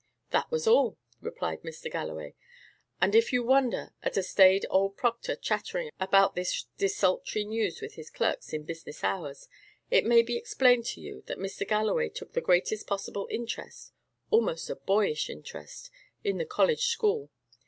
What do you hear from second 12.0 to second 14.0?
took the greatest possible interest,